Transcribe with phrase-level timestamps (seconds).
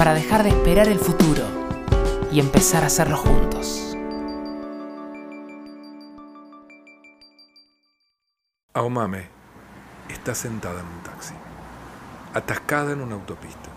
[0.00, 1.42] para dejar de esperar el futuro
[2.32, 3.94] y empezar a hacerlo juntos.
[8.72, 9.28] Aomame
[10.08, 11.34] está sentada en un taxi,
[12.32, 13.68] atascada en una autopista.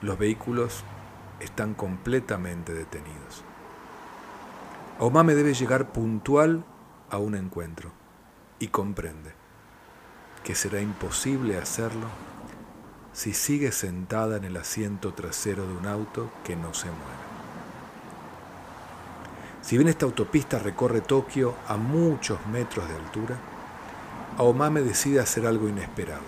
[0.00, 0.82] Los vehículos
[1.38, 3.44] están completamente detenidos.
[5.00, 6.64] Aomame debe llegar puntual
[7.10, 7.92] a un encuentro
[8.58, 9.34] y comprende
[10.44, 12.06] que será imposible hacerlo
[13.12, 17.28] si sigue sentada en el asiento trasero de un auto que no se mueve.
[19.62, 23.36] Si bien esta autopista recorre Tokio a muchos metros de altura,
[24.38, 26.22] Aomame decide hacer algo inesperado.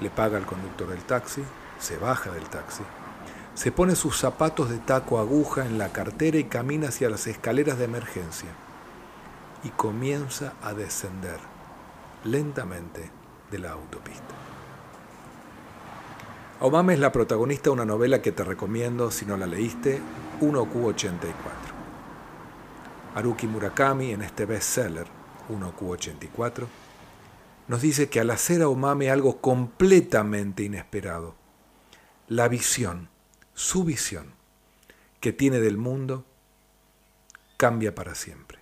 [0.00, 1.42] Le paga al conductor del taxi,
[1.78, 2.82] se baja del taxi,
[3.54, 7.78] se pone sus zapatos de taco aguja en la cartera y camina hacia las escaleras
[7.78, 8.50] de emergencia
[9.64, 11.38] y comienza a descender
[12.24, 13.10] lentamente
[13.50, 14.49] de la autopista.
[16.62, 19.98] Omame es la protagonista de una novela que te recomiendo si no la leíste,
[20.42, 21.32] 1Q84.
[23.14, 25.06] Haruki Murakami, en este bestseller,
[25.48, 26.66] 1Q84,
[27.66, 31.34] nos dice que al hacer a Omame algo completamente inesperado,
[32.28, 33.08] la visión,
[33.54, 34.34] su visión,
[35.20, 36.26] que tiene del mundo,
[37.56, 38.58] cambia para siempre.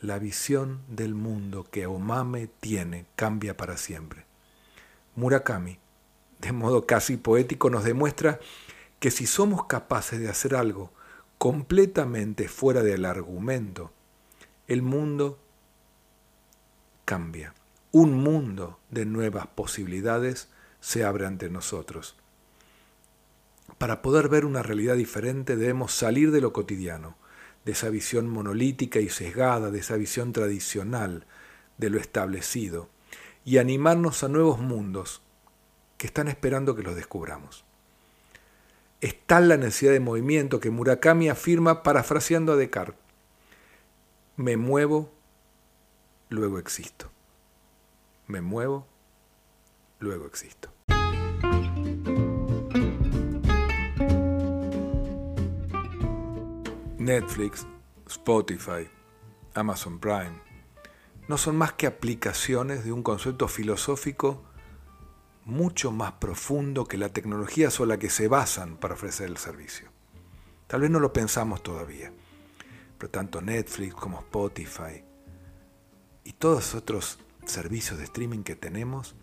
[0.00, 4.24] La visión del mundo que Omame tiene cambia para siempre.
[5.16, 5.81] Murakami
[6.42, 8.40] de modo casi poético, nos demuestra
[8.98, 10.90] que si somos capaces de hacer algo
[11.38, 13.92] completamente fuera del argumento,
[14.66, 15.38] el mundo
[17.04, 17.54] cambia.
[17.92, 20.48] Un mundo de nuevas posibilidades
[20.80, 22.16] se abre ante nosotros.
[23.78, 27.16] Para poder ver una realidad diferente debemos salir de lo cotidiano,
[27.64, 31.24] de esa visión monolítica y sesgada, de esa visión tradicional,
[31.78, 32.88] de lo establecido,
[33.44, 35.22] y animarnos a nuevos mundos
[36.02, 37.64] que están esperando que los descubramos.
[39.00, 42.98] Es tal la necesidad de movimiento que Murakami afirma parafraseando a Descartes,
[44.34, 45.12] me muevo,
[46.28, 47.08] luego existo.
[48.26, 48.84] Me muevo,
[50.00, 50.72] luego existo.
[56.98, 57.64] Netflix,
[58.08, 58.90] Spotify,
[59.54, 60.32] Amazon Prime
[61.28, 64.42] no son más que aplicaciones de un concepto filosófico
[65.44, 69.90] mucho más profundo que la tecnología sobre la que se basan para ofrecer el servicio.
[70.66, 72.12] Tal vez no lo pensamos todavía,
[72.98, 75.04] pero tanto Netflix como Spotify
[76.24, 79.16] y todos otros servicios de streaming que tenemos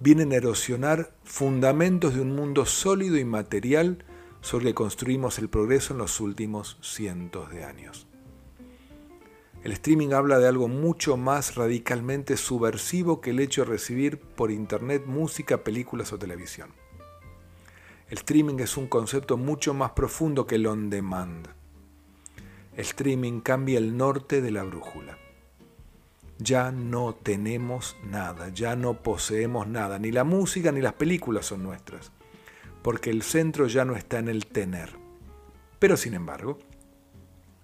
[0.00, 4.04] vienen a erosionar fundamentos de un mundo sólido y material
[4.40, 8.07] sobre el que construimos el progreso en los últimos cientos de años.
[9.64, 14.52] El streaming habla de algo mucho más radicalmente subversivo que el hecho de recibir por
[14.52, 16.70] internet música, películas o televisión.
[18.08, 21.48] El streaming es un concepto mucho más profundo que el on demand.
[22.74, 25.18] El streaming cambia el norte de la brújula.
[26.38, 31.64] Ya no tenemos nada, ya no poseemos nada, ni la música ni las películas son
[31.64, 32.12] nuestras,
[32.82, 34.96] porque el centro ya no está en el tener.
[35.80, 36.60] Pero sin embargo,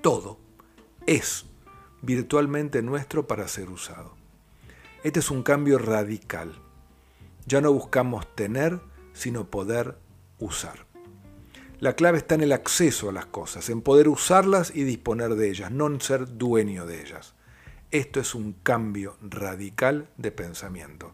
[0.02, 0.38] todo
[1.06, 1.46] es
[2.04, 4.14] virtualmente nuestro para ser usado.
[5.02, 6.54] Este es un cambio radical.
[7.46, 8.80] Ya no buscamos tener,
[9.12, 9.98] sino poder
[10.38, 10.86] usar.
[11.80, 15.50] La clave está en el acceso a las cosas, en poder usarlas y disponer de
[15.50, 17.34] ellas, no en ser dueño de ellas.
[17.90, 21.12] Esto es un cambio radical de pensamiento.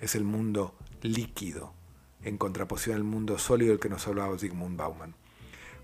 [0.00, 1.74] Es el mundo líquido,
[2.22, 5.14] en contraposición al mundo sólido del que nos hablaba Zygmunt Bauman.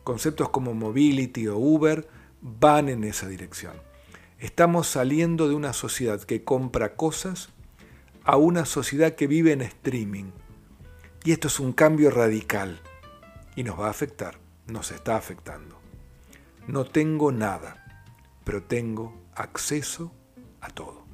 [0.05, 2.09] Conceptos como mobility o Uber
[2.41, 3.75] van en esa dirección.
[4.41, 7.51] Estamos saliendo de una sociedad que compra cosas
[8.25, 10.31] a una sociedad que vive en streaming.
[11.25, 12.81] Y esto es un cambio radical
[13.55, 15.79] y nos va a afectar, nos está afectando.
[16.67, 18.07] No tengo nada,
[18.43, 20.11] pero tengo acceso
[20.63, 21.05] a todo.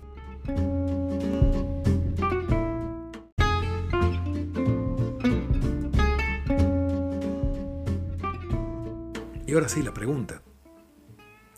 [9.48, 10.42] Y ahora sí, la pregunta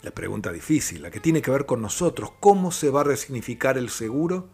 [0.03, 3.79] la pregunta difícil, la que tiene que ver con nosotros, cómo se va a resignificar
[3.79, 4.49] el seguro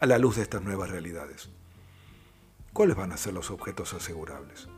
[0.00, 1.50] a la luz de estas nuevas realidades.
[2.72, 4.68] ¿Cuáles van a ser los objetos asegurables?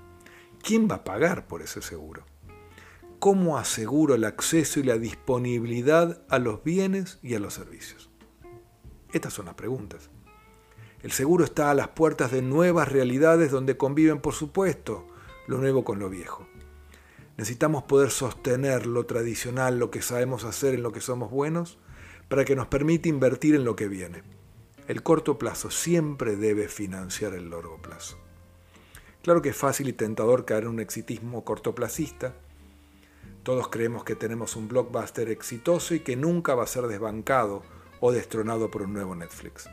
[0.63, 2.25] ¿quién va a pagar por ese seguro?
[3.19, 8.11] ¿Cómo aseguro el acceso y la disponibilidad a los bienes y a los servicios?
[9.13, 10.11] Estas son las preguntas.
[11.03, 15.07] El seguro está a las puertas de nuevas realidades donde conviven, por supuesto,
[15.47, 16.47] lo nuevo con lo viejo.
[17.39, 21.79] Necesitamos poder sostener lo tradicional, lo que sabemos hacer, en lo que somos buenos,
[22.29, 24.25] para que nos permita invertir en lo que viene.
[24.89, 28.19] El corto plazo siempre debe financiar el largo plazo.
[29.23, 32.35] Claro que es fácil y tentador caer en un exitismo cortoplacista.
[33.45, 37.63] Todos creemos que tenemos un blockbuster exitoso y que nunca va a ser desbancado
[38.01, 39.71] o destronado por un nuevo Netflix.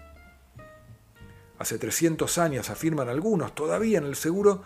[1.58, 4.62] Hace 300 años, afirman algunos, todavía en el seguro,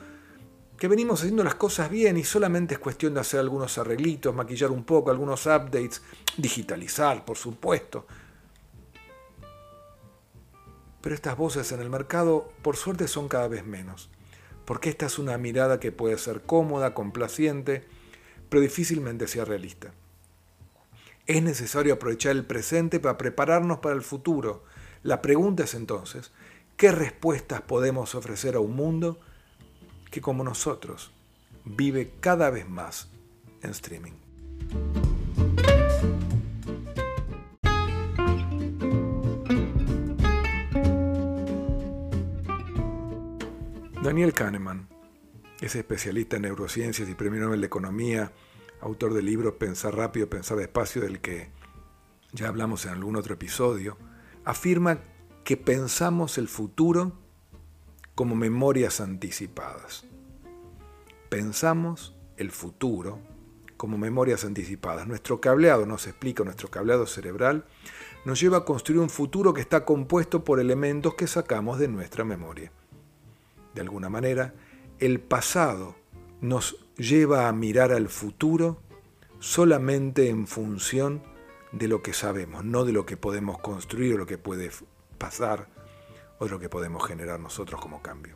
[0.79, 4.71] que venimos haciendo las cosas bien y solamente es cuestión de hacer algunos arreglitos, maquillar
[4.71, 6.01] un poco, algunos updates,
[6.37, 8.07] digitalizar, por supuesto.
[11.01, 14.09] Pero estas voces en el mercado, por suerte, son cada vez menos,
[14.63, 17.85] porque esta es una mirada que puede ser cómoda, complaciente,
[18.47, 19.91] pero difícilmente sea realista.
[21.25, 24.63] Es necesario aprovechar el presente para prepararnos para el futuro.
[25.03, 26.31] La pregunta es entonces,
[26.77, 29.19] ¿qué respuestas podemos ofrecer a un mundo
[30.09, 31.11] que como nosotros
[31.65, 33.09] vive cada vez más
[33.61, 34.13] en streaming.
[44.01, 44.87] Daniel Kahneman
[45.61, 48.31] es especialista en neurociencias y premio Nobel de Economía,
[48.81, 51.51] autor del libro Pensar rápido, pensar despacio, del que
[52.31, 53.97] ya hablamos en algún otro episodio,
[54.45, 55.01] afirma
[55.43, 57.13] que pensamos el futuro
[58.19, 60.03] como memorias anticipadas.
[61.29, 63.19] Pensamos el futuro
[63.77, 65.07] como memorias anticipadas.
[65.07, 67.63] Nuestro cableado, nos explica, nuestro cableado cerebral,
[68.25, 72.25] nos lleva a construir un futuro que está compuesto por elementos que sacamos de nuestra
[72.25, 72.73] memoria.
[73.73, 74.53] De alguna manera,
[74.99, 75.95] el pasado
[76.41, 78.81] nos lleva a mirar al futuro
[79.39, 81.23] solamente en función
[81.71, 84.71] de lo que sabemos, no de lo que podemos construir o lo que puede
[85.17, 85.78] pasar
[86.39, 88.35] o lo que podemos generar nosotros como cambio.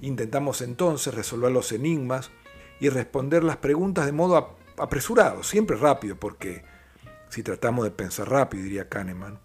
[0.00, 2.30] Intentamos entonces resolver los enigmas
[2.78, 6.62] y responder las preguntas de modo apresurado, siempre rápido, porque
[7.28, 9.40] si tratamos de pensar rápido, diría Kahneman,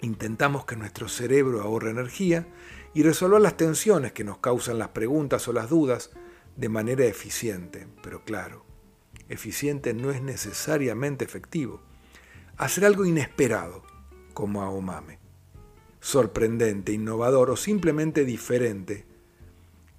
[0.00, 2.46] intentamos que nuestro cerebro ahorre energía
[2.94, 6.10] y resolver las tensiones que nos causan las preguntas o las dudas
[6.56, 7.86] de manera eficiente.
[8.02, 8.64] Pero claro,
[9.28, 11.82] eficiente no es necesariamente efectivo.
[12.56, 13.82] Hacer algo inesperado,
[14.34, 15.19] como a Omame
[16.00, 19.06] sorprendente, innovador o simplemente diferente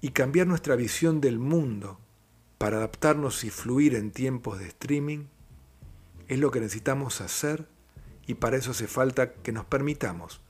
[0.00, 2.00] y cambiar nuestra visión del mundo
[2.58, 5.26] para adaptarnos y fluir en tiempos de streaming
[6.28, 7.68] es lo que necesitamos hacer
[8.26, 10.40] y para eso hace falta que nos permitamos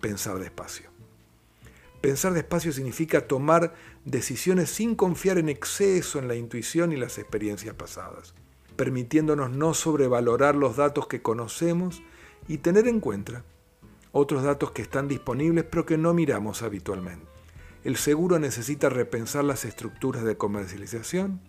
[0.00, 0.90] pensar despacio.
[2.00, 3.74] Pensar despacio significa tomar
[4.04, 8.34] decisiones sin confiar en exceso en la intuición y las experiencias pasadas,
[8.76, 12.02] permitiéndonos no sobrevalorar los datos que conocemos
[12.46, 13.44] y tener en cuenta
[14.12, 17.26] otros datos que están disponibles pero que no miramos habitualmente.
[17.84, 21.40] El seguro necesita repensar las estructuras de comercialización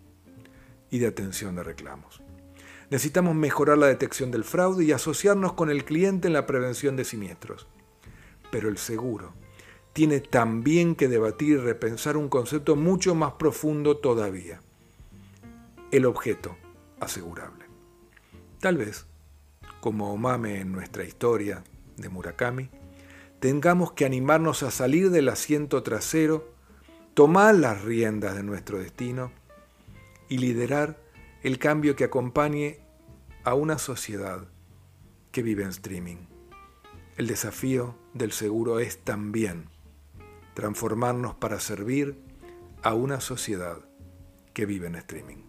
[0.90, 2.22] y de atención de reclamos.
[2.90, 7.06] Necesitamos mejorar la detección del fraude y asociarnos con el cliente en la prevención de
[7.06, 7.68] siniestros.
[8.52, 9.34] Pero el seguro
[9.94, 14.62] tiene también que debatir y repensar un concepto mucho más profundo todavía.
[15.92, 16.58] El objeto
[17.00, 17.66] asegurable.
[18.60, 19.06] Tal vez,
[19.82, 21.64] como Omame en nuestra historia,
[22.02, 22.70] de Murakami,
[23.40, 26.54] tengamos que animarnos a salir del asiento trasero,
[27.14, 29.32] tomar las riendas de nuestro destino
[30.28, 31.02] y liderar
[31.44, 32.80] el cambio que acompañe
[33.44, 34.48] a una sociedad
[35.32, 36.18] que vive en streaming.
[37.18, 39.70] El desafío del seguro es también
[40.54, 42.20] transformarnos para servir
[42.82, 43.78] a una sociedad
[44.54, 45.49] que vive en streaming.